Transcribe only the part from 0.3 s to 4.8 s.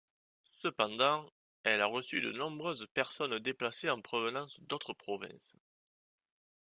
Cependant, elle a reçu de nombreuses personnes déplacées en provenance